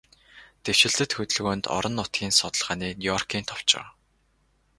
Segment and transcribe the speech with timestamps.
[0.63, 3.85] Дэвшилтэт хөдөлгөөнд, орон нутгийн судалгааны Нью-Йоркийн товчоо